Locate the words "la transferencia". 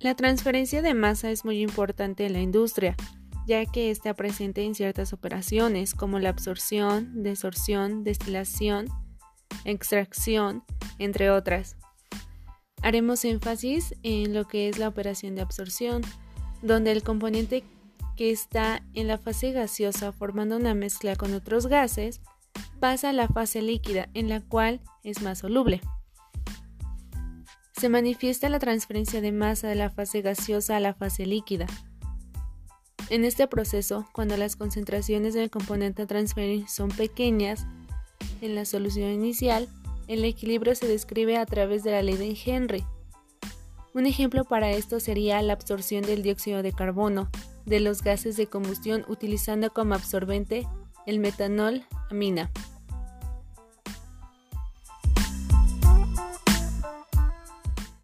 0.00-0.80, 28.50-29.22